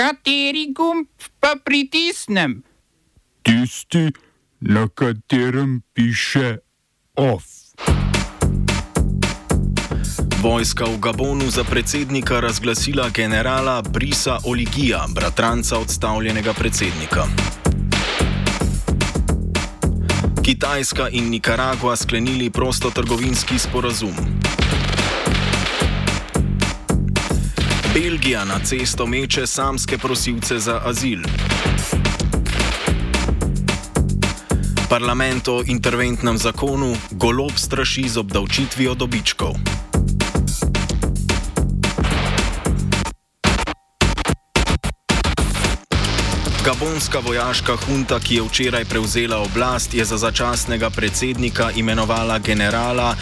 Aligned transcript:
Kateri 0.00 0.72
gumb 0.72 1.04
pa 1.40 1.60
pritisnem? 1.64 2.62
Tisti, 3.44 4.08
na 4.60 4.88
katerem 4.88 5.82
piše 5.92 6.56
OF. 7.16 7.44
Vojska 10.40 10.84
v 10.84 10.96
Gabonu 11.04 11.50
za 11.50 11.64
predsednika 11.64 12.40
razglasila 12.40 13.08
generala 13.12 13.82
Brisa 13.82 14.38
Oligija, 14.44 15.04
bratranca 15.14 15.78
odstavljenega 15.78 16.52
predsednika. 16.52 17.24
Kitajska 20.42 21.08
in 21.12 21.28
Nikaragua 21.28 21.96
sklenili 21.96 22.50
prostotrgovinski 22.50 23.58
sporazum. 23.58 24.16
Belgija 27.94 28.44
na 28.44 28.58
cesto 28.64 29.06
meče 29.06 29.46
samske 29.46 29.98
prosilce 29.98 30.58
za 30.58 30.80
azil. 30.84 31.18
Parlament 34.88 35.48
o 35.48 35.62
interventnem 35.66 36.38
zakonu 36.38 36.94
golob 37.10 37.52
straši 37.56 38.08
z 38.08 38.16
obdavčitvijo 38.16 38.94
dobičkov. 38.94 39.79
Gabonska 46.70 47.18
vojaška 47.18 47.74
hunta, 47.76 48.20
ki 48.20 48.34
je 48.34 48.42
včeraj 48.42 48.84
prevzela 48.84 49.38
oblast, 49.42 49.94
je 49.94 50.04
za 50.04 50.16
začasnega 50.16 50.90
predsednika 50.90 51.70
imenovala 51.74 52.38
generala 52.38 53.16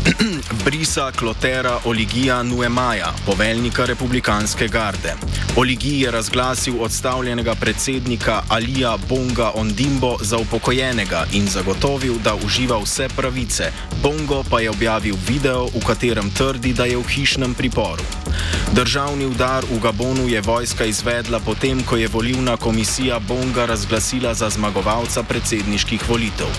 Brisa 0.64 1.12
Klotera 1.12 1.78
Oligija 1.84 2.42
Nuemaja, 2.42 3.12
poveljnika 3.26 3.84
republikanske 3.84 4.68
garde. 4.68 5.12
Oligij 5.56 6.04
je 6.04 6.10
razglasil 6.10 6.82
odstavljenega 6.82 7.54
predsednika 7.54 8.42
Alija 8.48 8.96
Bonga 9.08 9.50
Ondimbo 9.54 10.16
za 10.20 10.38
upokojenega 10.38 11.26
in 11.32 11.48
zagotovil, 11.48 12.14
da 12.24 12.34
uživa 12.34 12.78
vse 12.78 13.08
pravice. 13.16 13.72
Bongo 14.02 14.42
pa 14.50 14.60
je 14.60 14.70
objavil 14.70 15.16
video, 15.28 15.66
v 15.66 15.84
katerem 15.86 16.30
trdi, 16.30 16.72
da 16.72 16.84
je 16.84 16.96
v 16.96 17.08
hišnem 17.08 17.54
priporu. 17.54 18.02
Državni 18.72 19.26
udar 19.26 19.64
v 19.70 19.78
Gabonu 19.78 20.28
je 20.28 20.40
vojska 20.40 20.84
izvedla 20.84 21.40
potem, 21.40 21.82
ko 21.82 21.96
je 21.96 22.08
volivna 22.08 22.56
komisija 22.56 23.18
Bonga 23.18 23.66
razglasila 23.66 24.34
za 24.34 24.50
zmagovalca 24.50 25.22
predsedniških 25.22 26.08
volitev. 26.08 26.50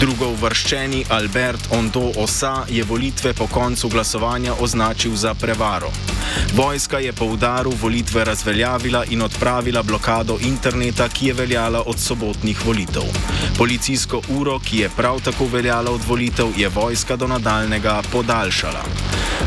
Drugo 0.00 0.28
uvrščeni 0.28 1.04
Albert 1.08 1.68
Ondo 1.70 2.10
Osa 2.16 2.66
je 2.68 2.84
volitve 2.84 3.32
po 3.32 3.46
koncu 3.46 3.88
glasovanja 3.88 4.54
označil 4.60 5.14
za 5.14 5.34
prevaro. 5.34 5.90
Vojska 6.54 6.98
je 6.98 7.12
po 7.12 7.24
udaru 7.24 7.72
volitve 7.80 8.24
razveljavila 8.24 9.04
in 9.04 9.22
odpravila 9.22 9.82
blokado 9.82 10.38
interneta, 10.40 11.08
ki 11.08 11.26
je 11.26 11.34
veljala 11.34 11.82
od 11.86 12.00
sobotnih 12.00 12.66
volitev. 12.66 13.02
Policijsko 13.58 14.22
uro, 14.28 14.58
ki 14.58 14.78
je 14.78 14.90
prav 14.96 15.20
tako 15.20 15.46
veljala 15.46 15.90
od 15.90 16.00
volitev, 16.06 16.46
je 16.56 16.68
vojska 16.68 17.16
do 17.16 17.26
nadaljnega 17.26 18.02
podaljšala. 18.12 18.84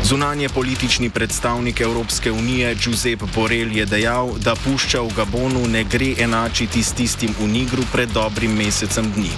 Zunanje 0.04 0.48
politični 0.48 1.10
predstavnik 1.10 1.80
Evropske 1.80 1.97
unije 2.32 2.74
Giuseppe 2.74 3.24
Borrell 3.34 3.76
je 3.76 3.86
dejal, 3.86 4.30
da 4.38 4.54
pušča 4.54 5.00
v 5.00 5.12
Gabonu 5.16 5.68
ne 5.68 5.84
gre 5.84 6.14
enačiti 6.18 6.82
s 6.82 6.92
tistim 6.92 7.34
v 7.40 7.46
Nigru 7.48 7.82
pred 7.92 8.08
dobrim 8.10 8.56
mesecem 8.56 9.12
dni. 9.12 9.30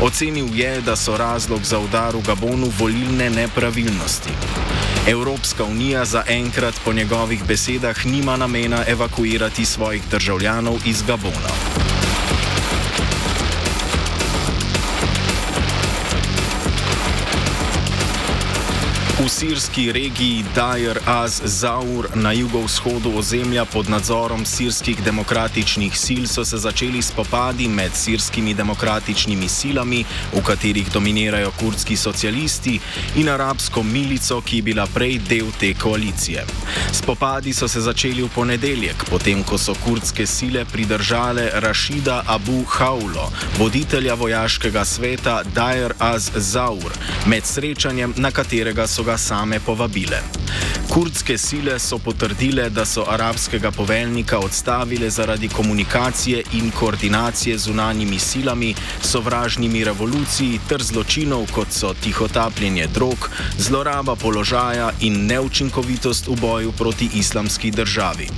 Ocenil 0.00 0.48
je, 0.54 0.80
da 0.80 0.96
so 0.96 1.16
razlog 1.16 1.64
za 1.64 1.78
udar 1.78 2.16
v 2.16 2.22
Gabonu 2.26 2.70
volilne 2.78 3.30
nepravilnosti. 3.30 4.30
Evropska 5.06 5.64
unija 5.64 6.04
zaenkrat 6.04 6.74
po 6.84 6.92
njegovih 6.92 7.44
besedah 7.44 8.06
nima 8.06 8.36
namena 8.36 8.84
evakuirati 8.86 9.64
svojih 9.64 10.02
državljanov 10.10 10.76
iz 10.84 11.02
Gabona. 11.02 11.65
V 19.26 19.28
sirski 19.28 19.92
regiji 19.92 20.44
Dajer 20.54 20.98
az-Zaur 21.06 22.08
na 22.14 22.32
jugovzhodu 22.32 23.10
ozemlja 23.18 23.64
pod 23.64 23.90
nadzorom 23.90 24.46
sirskih 24.46 25.02
demokratičnih 25.04 25.98
sil 26.04 26.24
so 26.30 26.44
se 26.44 26.56
začeli 26.56 27.02
spopadi 27.02 27.68
med 27.68 27.90
sirskimi 27.94 28.54
demokratičnimi 28.54 29.48
silami, 29.48 30.04
v 30.32 30.42
katerih 30.46 30.92
dominirajo 30.92 31.50
kurdski 31.60 31.96
socialisti, 31.96 32.78
in 33.16 33.28
arabsko 33.28 33.82
milico, 33.82 34.40
ki 34.40 34.56
je 34.56 34.62
bila 34.62 34.86
prej 34.94 35.18
del 35.18 35.50
te 35.60 35.74
koalicije. 35.74 36.46
Spopadi 36.92 37.52
so 37.52 37.68
se 37.68 37.80
začeli 37.80 38.22
v 38.22 38.30
ponedeljek, 38.34 39.04
potem 39.10 39.42
ko 39.42 39.58
so 39.58 39.74
kurdske 39.84 40.26
sile 40.26 40.64
pridržale 40.64 41.50
Rašida 41.54 42.22
Abu 42.26 42.62
Haulo, 42.78 43.32
voditelja 43.58 44.14
vojaškega 44.14 44.84
sveta 44.84 45.42
Dajer 45.54 45.94
az-Zaur, 45.98 46.94
med 47.26 47.46
srečanjem, 47.46 48.14
na 48.16 48.30
katerega 48.30 48.86
so 48.86 49.02
ga 49.02 49.15
same 49.18 49.60
povabile. 49.60 50.22
Kurdske 50.88 51.38
sile 51.38 51.78
so 51.78 51.98
potrdile, 51.98 52.70
da 52.70 52.84
so 52.84 53.04
arabskega 53.08 53.70
poveljnika 53.70 54.38
odstavile 54.38 55.10
zaradi 55.10 55.48
komunikacije 55.48 56.42
in 56.52 56.70
koordinacije 56.70 57.58
z 57.58 57.70
unanjimi 57.70 58.18
silami, 58.18 58.74
sovražnimi 59.02 59.84
revoluciji 59.84 60.60
ter 60.68 60.82
zločinov, 60.82 61.46
kot 61.54 61.72
so 61.72 61.94
tihotapljenje 61.94 62.86
drog, 62.94 63.30
zloraba 63.58 64.16
položaja 64.16 64.92
in 65.00 65.26
neučinkovitost 65.26 66.26
v 66.26 66.40
boju 66.40 66.72
proti 66.72 67.10
islamski 67.14 67.70
državi. 67.70 68.28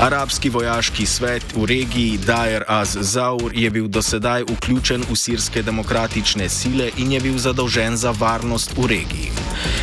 Arabski 0.00 0.50
vojaški 0.50 1.06
svet 1.06 1.44
v 1.54 1.64
regiji 1.64 2.18
Dajer 2.18 2.64
az-Zaur 2.68 3.52
je 3.54 3.70
bil 3.70 3.88
dosedaj 3.88 4.42
vključen 4.42 5.04
v 5.10 5.16
sirske 5.16 5.62
demokratične 5.62 6.48
sile 6.48 6.90
in 6.96 7.12
je 7.12 7.20
bil 7.20 7.38
zadolžen 7.38 7.96
za 7.96 8.10
varnost 8.10 8.76
v 8.76 8.86
regiji. 8.86 9.30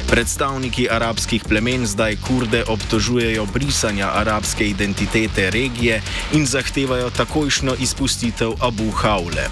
Predstavniki 0.07 0.89
arabskih 0.89 1.43
plemen 1.49 1.87
zdaj 1.87 2.15
kurde 2.27 2.63
obtožujejo 2.67 3.45
brisanja 3.45 4.11
arabske 4.13 4.67
identitete 4.67 5.49
regije 5.49 6.01
in 6.33 6.45
zahtevajo 6.45 7.09
takojšno 7.09 7.75
izpustitev 7.79 8.53
Abu 8.61 8.91
Haule. 8.91 9.47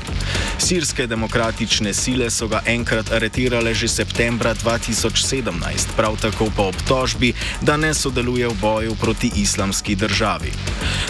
Sirske 0.57 1.07
demokratične 1.07 1.94
sile 1.94 2.30
so 2.30 2.47
ga 2.47 2.62
enkrat 2.66 3.12
aretirale 3.12 3.74
že 3.74 3.88
septembra 3.88 4.53
2017, 4.56 5.97
prav 5.97 6.18
tako 6.22 6.47
po 6.56 6.69
obtožbi, 6.69 7.34
da 7.62 7.78
ne 7.78 7.94
sodeluje 7.94 8.47
v 8.47 8.56
boju 8.62 8.96
proti 8.96 9.31
islamski 9.35 9.96
državi. 9.96 10.31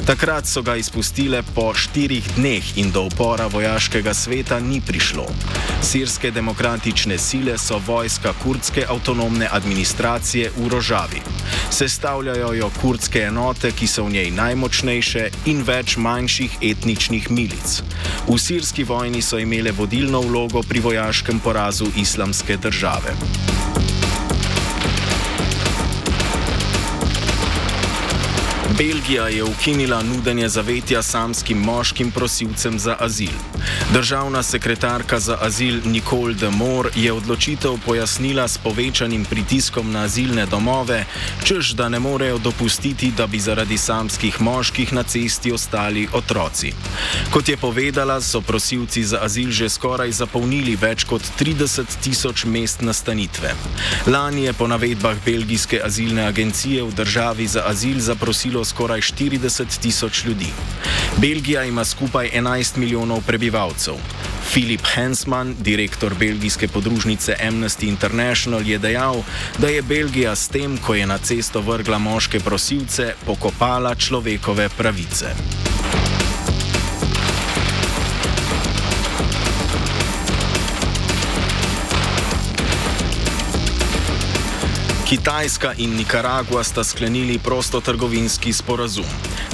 Takrat 0.06 0.48
so 0.48 0.62
ga 0.62 0.76
izpustile 0.76 1.44
po 1.56 1.74
štirih 1.74 2.26
dneh 2.36 2.78
in 2.78 2.92
do 2.92 3.04
upora 3.06 3.48
vojaškega 3.48 4.14
sveta 4.14 4.60
ni 4.60 4.82
prišlo. 4.82 5.26
Sirske 5.82 6.32
demokratične 6.32 7.18
sile 7.18 7.58
so 7.58 7.78
vojska 7.88 8.34
kurdske 8.44 8.86
avtonomne 8.90 9.48
administracije 9.52 10.52
v 10.58 10.70
Rožavi. 10.70 11.22
Sestavljajo 11.70 12.54
jo 12.54 12.72
kurdske 12.82 13.20
enote, 13.30 13.72
ki 13.72 13.88
so 13.88 14.04
v 14.04 14.12
njej 14.18 14.32
najmočnejše 14.32 15.30
in 15.46 15.64
več 15.64 15.98
manjših 15.98 16.58
etničnih 16.62 17.32
milic. 17.32 17.82
V 18.28 18.38
sirski 18.40 18.84
vojni 18.84 19.22
so 19.22 19.38
imele 19.38 19.72
vodilno 19.72 20.22
vlogo 20.22 20.64
pri 20.64 20.80
vojaškem 20.80 21.40
porazu 21.40 21.92
islamske 21.96 22.58
države. 22.58 23.14
Belgija 28.82 29.28
je 29.28 29.44
ukinila 29.44 30.04
nudenje 30.04 30.50
zavetja 30.50 31.02
samskim 31.02 31.58
moškim 31.58 32.12
prosilcem 32.12 32.80
za 32.80 32.96
azil. 33.00 33.38
Državna 33.94 34.44
sekretarka 34.44 35.20
za 35.20 35.38
azil 35.42 35.80
Nicole 35.86 36.34
de 36.34 36.50
Moore 36.50 36.90
je 36.96 37.14
odločitev 37.14 37.78
pojasnila 37.86 38.48
s 38.48 38.58
povečanim 38.58 39.26
pritiskom 39.26 39.92
na 39.92 40.02
azilne 40.02 40.46
domove, 40.46 41.06
čež 41.44 41.74
da 41.74 41.90
ne 41.90 42.00
morejo 42.00 42.38
dopustiti, 42.38 43.12
da 43.18 43.28
bi 43.28 43.40
zaradi 43.40 43.78
samskih 43.78 44.42
moških 44.42 44.94
na 44.94 45.04
cesti 45.04 45.52
ostali 45.52 46.08
otroci. 46.14 46.74
Kot 47.32 47.50
je 47.50 47.58
povedala, 47.58 48.22
so 48.22 48.42
prosilci 48.42 49.04
za 49.04 49.20
azil 49.22 49.52
že 49.52 49.70
skoraj 49.70 50.12
zapolnili 50.12 50.76
več 50.76 51.04
kot 51.04 51.22
30 51.40 51.86
tisoč 52.04 52.46
mest 52.46 52.82
nastanitve. 52.82 53.54
Lani 54.08 54.44
je 54.44 54.54
po 54.54 54.68
navedbah 54.68 55.18
belgijske 55.26 55.82
azilne 55.86 56.26
agencije 56.26 56.84
v 56.84 56.94
državi 56.94 57.48
za 57.48 57.64
azil 57.68 58.00
zaprosilo 58.00 58.66
skoraj 58.72 59.02
40 59.02 59.80
tisoč 59.82 60.26
ljudi. 60.26 60.48
Belgija 61.18 61.64
ima 61.64 61.86
skupaj 61.86 62.30
11 62.36 62.78
milijonov 62.78 63.22
prebivalcev. 63.28 63.94
Filip 64.54 64.82
Hensman, 64.96 65.56
direktor 65.60 66.16
belgijske 66.20 66.68
podružnice 66.68 67.36
Amnesty 67.44 67.88
International, 67.88 68.68
je 68.68 68.80
dejal, 68.80 69.24
da 69.58 69.68
je 69.68 69.82
Belgija 69.82 70.36
s 70.36 70.48
tem, 70.48 70.78
ko 70.78 70.96
je 70.96 71.08
na 71.08 71.18
cesto 71.18 71.62
vrgla 71.62 72.00
moške 72.00 72.40
prosilce, 72.40 73.14
pokopala 73.26 73.96
človekove 73.96 74.70
pravice. 74.78 75.36
Kitajska 85.12 85.74
in 85.78 85.96
Nikaragua 85.96 86.64
sta 86.64 86.84
sklenili 86.84 87.40
prostotrgovinski 87.40 88.54
sporazum. 88.54 89.06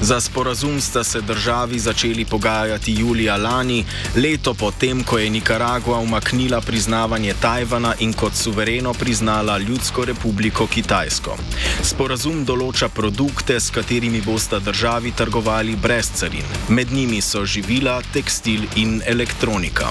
Za 0.02 0.22
sporazum 0.22 0.82
sta 0.82 1.04
se 1.04 1.22
državi 1.22 1.80
začeli 1.80 2.26
pogajati 2.26 2.94
julija 2.94 3.38
lani, 3.38 3.86
leto 4.16 4.54
potem, 4.54 5.04
ko 5.04 5.18
je 5.18 5.30
Nikaragua 5.30 5.98
umaknila 6.00 6.62
priznavanje 6.62 7.34
Tajvana 7.42 7.96
in 8.00 8.14
kot 8.14 8.36
suvereno 8.36 8.94
priznala 8.94 9.58
Ljudsko 9.58 10.06
republiko 10.06 10.68
Kitajsko. 10.68 11.38
Sporazum 11.82 12.46
določa 12.46 12.90
produkte, 12.90 13.58
s 13.60 13.74
katerimi 13.74 14.22
bosta 14.22 14.60
državi 14.60 15.12
trgovali 15.12 15.76
brez 15.76 16.12
carin. 16.14 16.46
Med 16.70 16.94
njimi 16.94 17.22
so 17.22 17.46
živila, 17.46 18.02
tekstil 18.14 18.70
in 18.76 19.02
elektronika. 19.06 19.90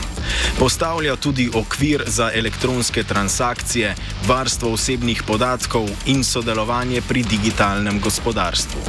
Postavlja 0.59 1.17
tudi 1.17 1.51
okvir 1.55 2.07
za 2.07 2.31
elektronske 2.35 3.03
transakcije, 3.03 3.95
varstvo 4.27 4.73
osebnih 4.73 5.23
podatkov 5.27 5.56
in 6.13 6.25
sodelovanje 6.25 7.01
pri 7.01 7.25
digitalnem 7.25 8.01
gospodarstvu. 8.01 8.81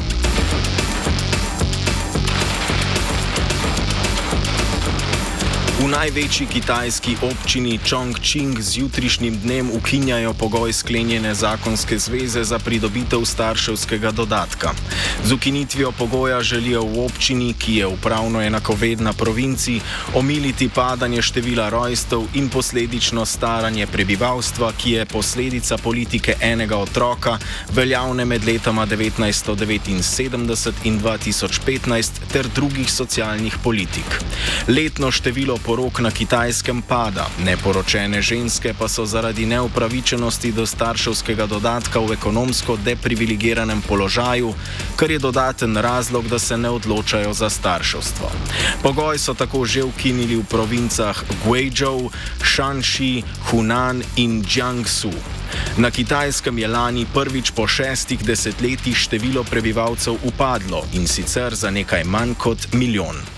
V 5.87 5.95
največji 5.95 6.51
kitajski 6.51 7.15
občini 7.23 7.79
Chongqing 7.79 8.59
z 8.59 8.77
jutrišnjim 8.77 9.39
dnem 9.39 9.71
ukinjajo 9.71 10.33
pogoj 10.33 10.73
sklenjene 10.73 11.31
zakonske 11.31 11.95
zveze 11.99 12.43
za 12.43 12.59
pridobitev 12.59 13.23
starševskega 13.23 14.11
dodatka. 14.11 14.73
Z 15.23 15.31
ukinitvijo 15.31 15.91
pogoja 15.91 16.41
želijo 16.43 16.81
v 16.83 17.05
občini, 17.05 17.53
ki 17.53 17.75
je 17.75 17.87
upravno 17.87 18.41
enakovedna 18.41 19.13
provinci, 19.13 19.79
omiliti 20.13 20.67
padanje 20.69 21.21
števila 21.21 21.69
rojstev 21.69 22.27
in 22.33 22.49
posledično 22.49 23.25
staranje 23.25 23.87
prebivalstva, 23.87 24.73
ki 24.77 24.91
je 24.91 25.05
posledica 25.05 25.77
politike 25.77 26.35
enega 26.41 26.77
otroka, 26.77 27.39
veljavne 27.71 28.25
med 28.25 28.43
letoma 28.43 28.85
1979 28.87 30.71
in 30.83 30.99
2015 30.99 32.11
ter 32.31 32.47
drugih 32.55 32.91
socialnih 32.91 33.55
politik. 33.63 34.19
Letno 34.67 35.11
število 35.11 35.57
porok 35.77 35.99
na 36.01 36.09
kitajskem 36.09 36.81
pada, 36.81 37.29
neporočene 37.45 38.17
ženske 38.17 38.73
pa 38.73 38.89
so 38.89 39.05
zaradi 39.05 39.45
neupravičenosti 39.45 40.49
do 40.51 40.65
starševskega 40.65 41.45
dodatka 41.45 42.01
v 42.01 42.17
ekonomsko 42.17 42.81
deprivilegiranem 42.81 43.85
položaju, 43.85 44.57
kar 44.97 45.11
je 45.11 45.19
dodaten 45.21 45.77
razlog, 45.77 46.25
da 46.33 46.39
se 46.39 46.57
ne 46.57 46.69
odločajo 46.69 47.29
za 47.33 47.49
starševstvo. 47.49 48.25
Pogoj 48.81 49.21
so 49.21 49.37
tako 49.37 49.69
že 49.69 49.85
ukinili 49.85 50.41
v 50.41 50.49
provincah 50.49 51.13
Guizhou, 51.45 52.09
Shanxi, 52.41 53.21
Hunan 53.53 54.01
in 54.17 54.41
Jiangsu. 54.41 55.13
Na 55.77 55.93
kitajskem 55.93 56.57
je 56.57 56.67
lani 56.67 57.05
prvič 57.05 57.53
po 57.53 57.69
šestih 57.69 58.25
desetletjih 58.25 58.97
število 58.97 59.45
prebivalcev 59.45 60.17
upadlo 60.25 60.89
in 60.97 61.05
sicer 61.05 61.53
za 61.53 61.69
nekaj 61.69 62.01
manj 62.03 62.33
kot 62.33 62.73
milijon. 62.73 63.37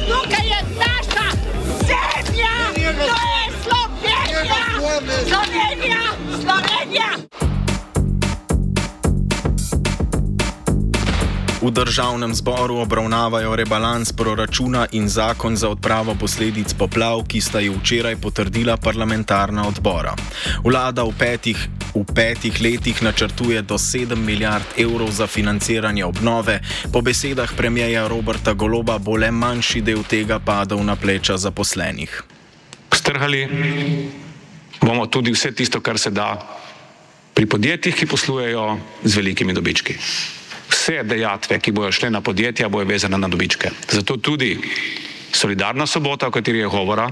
Slovenija! 5.01 6.01
Slovenija! 6.41 7.09
V 11.61 11.71
državnem 11.71 12.33
zboru 12.35 12.77
obravnavajo 12.77 13.55
rebalans 13.55 14.13
proračuna 14.13 14.87
in 14.91 15.09
zakon 15.09 15.55
za 15.55 15.69
odpravo 15.69 16.15
posledic 16.19 16.73
poplav, 16.73 17.23
ki 17.27 17.41
sta 17.41 17.59
jih 17.59 17.77
včeraj 17.77 18.15
potrdila 18.15 18.77
parlamentarna 18.77 19.67
odbora. 19.67 20.13
Vlada 20.63 21.03
v 21.03 21.13
petih, 21.19 21.69
v 21.95 22.05
petih 22.15 22.61
letih 22.61 23.03
načrtuje 23.03 23.61
do 23.61 23.77
7 23.77 24.15
milijard 24.15 24.65
evrov 24.77 25.11
za 25.11 25.27
financiranje 25.27 26.05
obnove, 26.05 26.61
po 26.93 27.01
besedah 27.01 27.53
premijeja 27.57 28.07
Roberta 28.07 28.53
Goloba 28.53 28.97
bo 28.97 29.17
le 29.17 29.31
manjši 29.31 29.81
del 29.81 30.03
tega 30.03 30.39
padal 30.39 30.85
na 30.85 30.95
pleča 30.95 31.37
zaposlenih. 31.37 32.23
Strhali 32.93 33.47
bomo 34.81 35.05
tudi 35.07 35.31
vse 35.31 35.51
tisto, 35.55 35.81
kar 35.81 35.99
se 35.99 36.11
da 36.11 36.35
pri 37.33 37.45
podjetjih, 37.45 37.95
ki 37.95 38.05
poslujejo 38.05 38.77
z 39.03 39.15
velikimi 39.15 39.53
dobički. 39.53 39.95
Vse 40.71 41.03
dejatve, 41.03 41.59
ki 41.59 41.71
bojo 41.71 41.91
šle 41.91 42.09
na 42.09 42.21
podjetja, 42.21 42.69
bojo 42.69 42.85
vezane 42.85 43.17
na 43.17 43.27
dobičke. 43.27 43.71
Zato 43.91 44.17
tudi 44.17 44.57
solidarna 45.31 45.87
sobota, 45.87 46.27
o 46.27 46.31
kateri 46.31 46.59
je 46.59 46.67
govora, 46.67 47.09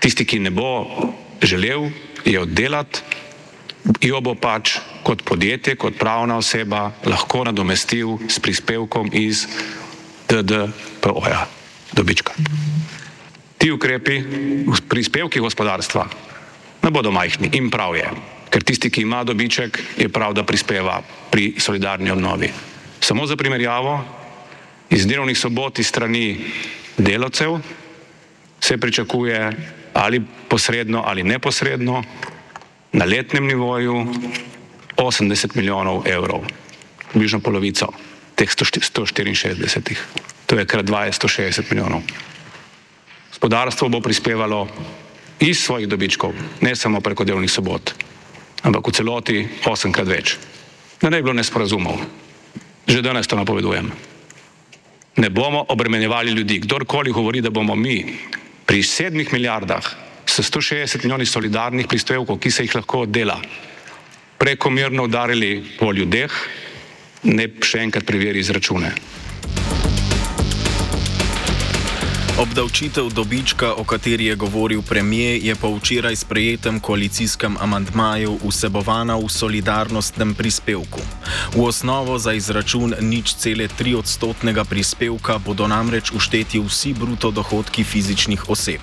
tisti, 0.00 0.26
ki 0.26 0.38
ne 0.38 0.50
bo 0.50 0.86
želel 1.42 1.88
je 2.24 2.40
oddelati, 2.40 3.00
jo 4.00 4.20
bo 4.20 4.34
pač 4.34 4.78
kot 5.04 5.24
podjetje, 5.24 5.76
kot 5.76 5.98
pravna 6.00 6.36
oseba 6.40 6.90
lahko 7.04 7.44
nadomestil 7.44 8.18
s 8.28 8.40
prispevkom 8.40 9.10
iz 9.12 9.46
DDPO-ja, 10.28 11.46
dobička. 11.92 12.32
Ti 13.64 13.70
ukrepi, 13.72 14.18
prispevki 14.88 15.40
gospodarstva, 15.40 16.02
ne 16.84 16.90
bodo 16.92 17.08
majhni 17.08 17.48
in 17.56 17.70
prav 17.72 17.94
je, 17.96 18.10
ker 18.52 18.60
tisti, 18.60 18.90
ki 18.92 19.06
ima 19.06 19.22
dobiček, 19.24 19.78
je 19.96 20.08
prav, 20.12 20.34
da 20.36 20.42
prispeva 20.44 20.98
pri 21.32 21.54
solidarni 21.56 22.10
obnovi. 22.12 22.50
Samo 23.00 23.24
za 23.24 23.38
primerjavo, 23.40 23.94
iz 24.92 25.06
delovnih 25.08 25.38
sobot 25.38 25.80
iz 25.80 25.88
strani 25.88 26.44
delavcev 26.98 27.56
se 28.60 28.76
pričakuje 28.76 29.48
ali 29.94 30.20
posredno 30.48 31.02
ali 31.06 31.22
neposredno 31.22 32.02
na 32.92 33.04
letnem 33.04 33.46
nivoju 33.46 34.06
80 34.96 35.56
milijonov 35.56 36.04
evrov, 36.04 36.44
bližno 37.14 37.40
polovico 37.40 37.88
teh 38.34 38.48
164. 38.48 39.96
To 40.46 40.58
je 40.58 40.66
krat 40.66 40.84
260 40.84 41.72
milijonov. 41.72 42.02
Gospodarstvo 43.34 43.88
bo 43.90 43.98
prispevalo 44.00 44.68
iz 45.42 45.58
svojih 45.58 45.88
dobičkov, 45.90 46.30
ne 46.62 46.76
samo 46.76 47.00
preko 47.02 47.26
delovnih 47.26 47.50
sobot, 47.50 47.90
ampak 48.62 48.86
v 48.86 48.92
celoti 48.94 49.38
osemkrat 49.66 50.06
več. 50.06 50.36
Da 51.02 51.10
ne 51.10 51.18
bi 51.18 51.26
bilo 51.26 51.34
nesporazumov. 51.34 51.98
Že 52.86 53.02
danes 53.02 53.26
to 53.26 53.34
napovedujem. 53.34 53.90
Ne 55.18 55.28
bomo 55.34 55.66
obremenjevali 55.68 56.30
ljudi. 56.30 56.60
Kdorkoli 56.62 57.10
govori, 57.10 57.42
da 57.42 57.50
bomo 57.50 57.74
mi 57.74 58.06
pri 58.66 58.82
sedmih 58.82 59.32
milijardah 59.32 59.82
s 60.26 60.38
160 60.38 61.02
milijoni 61.02 61.26
solidarnih 61.26 61.90
prispevkov, 61.90 62.38
ki 62.38 62.50
se 62.50 62.64
jih 62.64 62.78
lahko 62.78 63.02
oddela, 63.02 63.40
prekomerno 64.38 65.10
udarili 65.10 65.58
po 65.78 65.90
ljudeh, 65.92 66.30
ne 67.24 67.50
še 67.60 67.82
enkrat 67.82 68.06
preveri 68.06 68.38
izračune. 68.38 68.94
Obdavčitev 72.34 73.14
dobička, 73.14 73.74
o 73.78 73.84
kateri 73.84 74.24
je 74.26 74.34
govoril 74.34 74.82
premijer, 74.82 75.38
je 75.42 75.54
po 75.54 75.70
včeraj 75.76 76.16
sprejetem 76.16 76.80
koalicijskem 76.80 77.56
amantmaju 77.60 78.38
vsebovana 78.42 79.14
v 79.16 79.28
solidarnostnem 79.30 80.34
prispevku. 80.34 80.98
V 81.54 81.62
osnovo 81.62 82.18
za 82.18 82.32
izračun 82.32 82.94
nič 83.00 83.34
cele 83.38 83.68
tri 83.68 83.94
odstotnega 83.94 84.64
prispevka 84.64 85.38
bodo 85.38 85.68
namreč 85.70 86.10
ušteti 86.10 86.58
vsi 86.58 86.92
bruto 86.98 87.30
dohodki 87.30 87.84
fizičnih 87.84 88.50
oseb. 88.50 88.82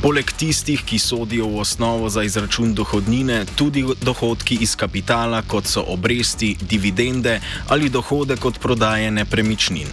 Poleg 0.00 0.32
tistih, 0.32 0.80
ki 0.80 0.98
sodijo 0.98 1.44
v 1.46 1.60
osnovo 1.60 2.08
za 2.08 2.24
izračun 2.24 2.72
dohodnine, 2.74 3.44
tudi 3.56 3.84
dohodki 4.00 4.56
iz 4.60 4.76
kapitala, 4.76 5.42
kot 5.42 5.68
so 5.68 5.84
obresti, 5.92 6.56
dividende 6.60 7.40
ali 7.68 7.92
dohodek 7.92 8.44
od 8.44 8.58
prodaje 8.58 9.10
nepremičnin. 9.10 9.88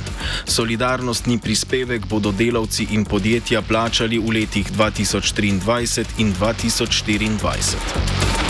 Solidarnostni 0.48 1.38
prispevek 1.44 2.08
bodo 2.08 2.32
delavci 2.32 2.85
in 2.92 3.06
podjetja 3.06 3.62
plačali 3.62 4.20
v 4.20 4.42
letih 4.42 4.72
2023 4.72 6.06
in 6.18 6.34
2024. 6.34 8.45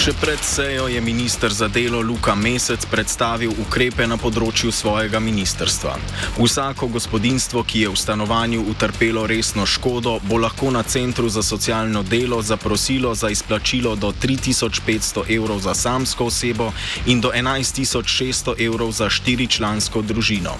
Še 0.00 0.14
pred 0.16 0.40
sejo 0.40 0.86
je 0.88 0.96
ministr 1.04 1.52
za 1.52 1.66
delo 1.68 1.98
Luka 2.00 2.32
Mesec 2.32 2.86
predstavil 2.88 3.52
ukrepe 3.60 4.06
na 4.08 4.16
področju 4.16 4.72
svojega 4.72 5.20
ministrstva. 5.20 5.92
Vsako 6.40 6.88
gospodinstvo, 6.94 7.60
ki 7.68 7.82
je 7.84 7.90
v 7.92 8.00
stanovanju 8.00 8.62
utrpelo 8.72 9.26
resno 9.28 9.66
škodo, 9.68 10.14
bo 10.24 10.38
lahko 10.40 10.72
na 10.72 10.80
centru 10.88 11.28
za 11.28 11.44
socialno 11.44 12.00
delo 12.00 12.40
zaprosilo 12.40 13.12
za 13.12 13.28
izplačilo 13.28 13.92
do 13.92 14.08
3500 14.16 15.26
evrov 15.36 15.60
za 15.60 15.76
samsko 15.76 16.30
osebo 16.32 16.70
in 17.04 17.20
do 17.20 17.34
11600 17.36 18.56
evrov 18.56 18.96
za 18.96 19.10
štiričlansko 19.12 20.00
družino. 20.00 20.56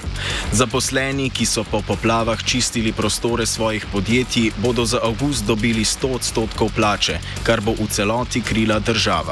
Zaposleni, 0.53 1.31
ki 1.33 1.49
so 1.49 1.65
po 1.65 1.81
poplavah 1.81 2.45
čistili 2.45 2.93
prostore 2.93 3.49
svojih 3.49 3.89
podjetij, 3.89 4.53
bodo 4.61 4.85
za 4.85 5.01
avgust 5.01 5.49
dobili 5.49 5.89
100 5.89 6.15
odstotkov 6.21 6.77
plače, 6.77 7.17
kar 7.41 7.65
bo 7.65 7.73
v 7.73 7.89
celoti 7.89 8.45
krila 8.45 8.85
država. 8.85 9.30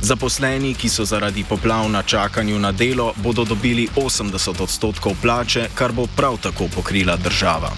Zaposleni, 0.00 0.74
ki 0.74 0.88
so 0.88 1.04
zaradi 1.04 1.44
poplav 1.44 1.90
na 1.90 2.02
čakanju 2.02 2.58
na 2.58 2.72
delo, 2.72 3.12
bodo 3.16 3.44
dobili 3.44 3.88
80 3.96 4.62
odstotkov 4.62 5.12
plače, 5.22 5.68
kar 5.74 5.92
bo 5.92 6.06
prav 6.16 6.36
tako 6.42 6.68
pokrila 6.74 7.16
država. 7.16 7.72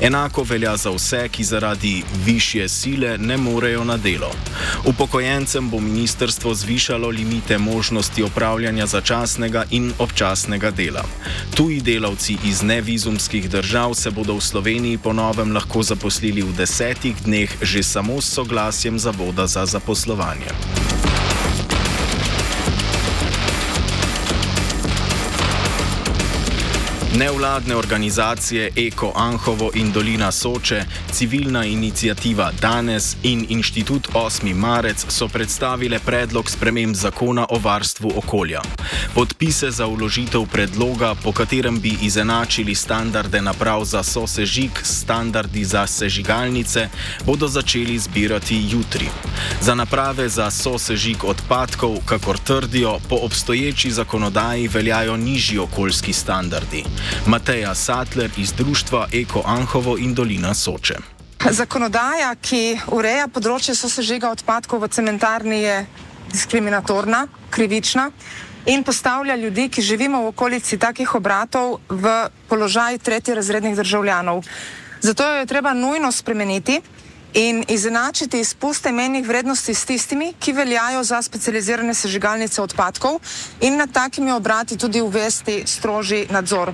Enako 0.00 0.42
velja 0.42 0.76
za 0.76 0.90
vse, 0.90 1.28
ki 1.28 1.44
zaradi 1.44 2.04
višje 2.24 2.68
sile 2.68 3.18
ne 3.18 3.36
morejo 3.36 3.84
na 3.84 3.96
delo. 3.96 4.30
Upokojencem 4.84 5.70
bo 5.70 5.80
ministrstvo 5.80 6.54
zvišalo 6.54 7.08
limite 7.08 7.58
možnosti 7.58 8.22
opravljanja 8.22 8.86
začasnega 8.86 9.64
in 9.70 9.92
občasnega 9.98 10.70
dela. 10.70 11.04
Tuji 11.54 11.80
delavci 11.80 12.36
iz 12.44 12.62
nevizumskih 12.62 13.50
držav 13.50 13.94
se 13.94 14.10
bodo 14.10 14.34
v 14.34 14.40
Sloveniji 14.40 14.98
ponovem 14.98 15.52
lahko 15.52 15.82
zaposlili 15.82 16.42
v 16.42 16.52
desetih 16.56 17.16
dneh 17.24 17.50
že 17.62 17.82
samo 17.82 18.20
s 18.20 18.34
soglasjem 18.34 18.98
Zavoda 18.98 19.46
za 19.46 19.66
zaposlovanje. 19.66 20.48
Nevladne 27.18 27.76
organizacije 27.76 28.70
Eko 28.76 29.12
Anhovo 29.14 29.70
in 29.74 29.92
Dolina 29.92 30.32
Soče, 30.32 30.84
civilna 31.12 31.64
inicijativa 31.64 32.52
Danes 32.60 33.16
in 33.22 33.46
inštitut 33.48 34.08
8. 34.14 34.54
marec 34.54 35.04
so 35.08 35.28
predstavile 35.28 35.98
predlog 35.98 36.50
sprememb 36.50 36.94
zakona 36.94 37.46
o 37.50 37.58
varstvu 37.58 38.12
okolja. 38.16 38.60
Podpise 39.14 39.70
za 39.70 39.86
uložitev 39.86 40.46
predloga, 40.52 41.14
po 41.24 41.32
katerem 41.32 41.80
bi 41.80 41.96
izenačili 42.02 42.74
standarde 42.74 43.42
naprav 43.42 43.84
za 43.84 44.02
sosežig 44.02 44.70
s 44.82 45.00
standardi 45.00 45.64
za 45.64 45.86
sežigalnice, 45.86 46.88
bodo 47.26 47.48
začeli 47.48 47.98
zbirati 47.98 48.64
jutri. 48.70 49.08
Za 49.60 49.74
naprave 49.74 50.28
za 50.28 50.50
sosežig 50.50 51.24
odpadkov, 51.24 51.98
kakor 52.04 52.38
trdijo, 52.38 52.98
po 53.08 53.18
obstoječi 53.22 53.90
zakonodaji 53.90 54.68
veljajo 54.68 55.16
nižji 55.16 55.58
okoljski 55.58 56.12
standardi. 56.12 56.84
Mateja 57.26 57.74
Sattler 57.74 58.30
iz 58.36 58.52
društva 58.52 59.08
Eko 59.12 59.42
Anhovo 59.46 59.98
in 59.98 60.14
Dolina 60.14 60.54
Soče. 60.54 60.96
Zakonodaja, 61.50 62.34
ki 62.42 62.78
ureja 62.90 63.28
področje 63.30 63.74
sosežiga 63.74 64.30
odpadkov 64.34 64.82
v 64.82 64.88
cementarni, 64.90 65.62
je 65.62 65.76
diskriminatorna, 66.32 67.26
krivična 67.50 68.10
in 68.66 68.84
postavlja 68.84 69.36
ljudi, 69.36 69.68
ki 69.68 69.82
živimo 69.82 70.22
v 70.22 70.32
okolici 70.32 70.78
takih 70.78 71.14
obratov, 71.14 71.78
v 71.88 72.28
položaj 72.48 72.98
tretjerazrednih 72.98 73.76
državljanov. 73.76 74.44
Zato 75.00 75.24
jo 75.24 75.38
je 75.40 75.46
treba 75.46 75.72
nujno 75.74 76.12
spremeniti 76.12 76.80
in 77.34 77.64
izenačiti 77.68 78.40
izpuste 78.40 78.92
menjih 78.92 79.26
vrednosti 79.28 79.74
s 79.74 79.84
tistimi, 79.84 80.32
ki 80.40 80.52
veljajo 80.52 81.04
za 81.04 81.22
specializirane 81.22 81.94
sežigalnice 81.94 82.62
odpadkov 82.62 83.20
in 83.60 83.76
nad 83.76 83.92
takimi 83.92 84.32
obrati 84.32 84.78
tudi 84.78 85.00
uvesti 85.00 85.62
strožji 85.66 86.26
nadzor. 86.30 86.72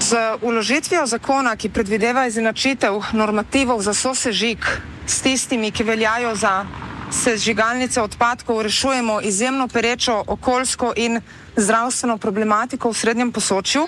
Z 0.00 0.16
uložitvijo 0.42 1.06
zakona, 1.06 1.56
ki 1.56 1.68
predvideva 1.68 2.26
izenačitev 2.26 3.02
normativov 3.12 3.82
za 3.82 3.94
sosežig 3.94 4.58
s 5.06 5.20
tistimi, 5.22 5.70
ki 5.70 5.84
veljajo 5.84 6.34
za 6.34 6.66
sežigalnice 7.12 8.02
odpadkov, 8.02 8.62
rešujemo 8.62 9.20
izjemno 9.20 9.68
perečo 9.68 10.24
okoljsko 10.26 10.92
in 10.96 11.20
zdravstveno 11.56 12.18
problematiko 12.18 12.90
v 12.90 12.96
srednjem 12.96 13.32
posočju. 13.32 13.86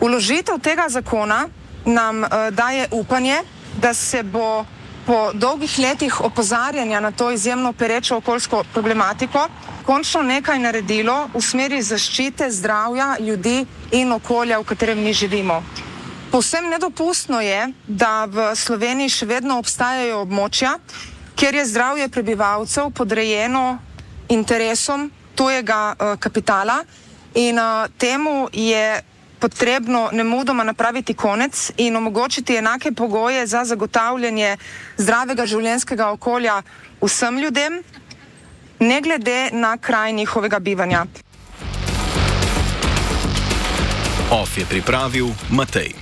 Uložitev 0.00 0.58
tega 0.58 0.88
zakona 0.88 1.48
nam 1.84 2.22
uh, 2.22 2.28
daje 2.50 2.88
upanje, 2.90 3.38
da 3.80 3.94
se 3.94 4.22
bo 4.22 4.64
po 5.10 5.32
dolgih 5.34 5.78
letih 5.78 6.20
opozarjanja 6.20 7.00
na 7.00 7.10
to 7.10 7.30
izjemno 7.30 7.72
perečo 7.72 8.16
okoljsko 8.16 8.64
problematiko 8.72 9.48
končno 9.86 10.22
nekaj 10.22 10.58
naredilo 10.58 11.16
v 11.34 11.40
smeri 11.42 11.80
zaščite 11.82 12.46
zdravja 12.50 13.16
ljudi 13.18 13.64
in 13.90 14.12
okolja, 14.12 14.60
v 14.60 14.64
katerem 14.64 15.02
mi 15.02 15.12
živimo. 15.12 15.56
Povsem 16.30 16.70
nedopustno 16.70 17.40
je, 17.42 17.72
da 17.88 18.28
v 18.30 18.52
Sloveniji 18.54 19.10
še 19.10 19.26
vedno 19.26 19.58
obstajajo 19.58 20.20
območja, 20.22 20.76
kjer 21.34 21.58
je 21.58 21.66
zdravje 21.72 22.08
prebivalcev 22.08 22.94
podrejeno 22.94 23.80
interesom 24.28 25.10
tujega 25.34 25.80
uh, 25.90 26.14
kapitala 26.22 26.84
in 27.34 27.58
uh, 27.58 27.90
temu 27.98 28.46
je 28.52 29.02
potrebno 29.40 30.08
nemudoma 30.12 30.64
napraviti 30.64 31.14
konec 31.14 31.70
in 31.76 31.96
omogočiti 31.96 32.56
enake 32.56 32.92
pogoje 32.92 33.46
za 33.46 33.64
zagotavljanje 33.64 34.56
zdravega 34.96 35.46
življenjskega 35.46 36.10
okolja 36.10 36.62
vsem 37.00 37.38
ljudem, 37.38 37.82
ne 38.80 39.00
glede 39.00 39.50
na 39.52 39.76
kraj 39.76 40.12
njihovega 40.12 40.58
bivanja. 40.58 41.04
OF 44.30 44.58
je 44.58 44.64
pripravil 44.64 45.26
Matej. 45.50 45.99